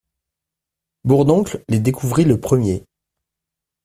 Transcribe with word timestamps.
Bourdoncle 1.03 1.63
les 1.67 1.79
découvrit 1.79 2.25
le 2.25 2.39
premier. 2.39 2.87